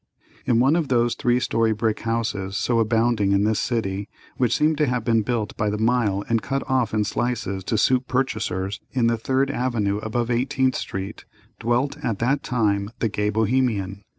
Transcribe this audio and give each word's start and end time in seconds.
In 0.47 0.59
one 0.59 0.75
of 0.75 0.87
those 0.87 1.13
three 1.13 1.39
story 1.39 1.73
brick 1.73 1.99
houses 1.99 2.57
so 2.57 2.79
abounding 2.79 3.33
in 3.33 3.43
this 3.43 3.59
city, 3.59 4.09
which 4.35 4.57
seem 4.57 4.75
to 4.77 4.87
have 4.87 5.03
been 5.03 5.21
built 5.21 5.55
by 5.57 5.69
the 5.69 5.77
mile 5.77 6.25
and 6.27 6.41
cut 6.41 6.63
off 6.67 6.91
in 6.91 7.03
slices 7.03 7.63
to 7.65 7.77
suit 7.77 8.07
purchasers, 8.07 8.79
in 8.93 9.05
the 9.05 9.15
Third 9.19 9.51
Avenue 9.51 9.99
above 9.99 10.31
Eighteenth 10.31 10.75
Street, 10.75 11.25
dwelt 11.59 12.03
at 12.03 12.17
that 12.17 12.41
time 12.41 12.89
the 12.97 13.09
gay 13.09 13.29
Bohemian. 13.29 14.01